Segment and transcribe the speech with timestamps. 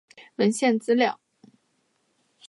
[0.37, 1.19] 文献资料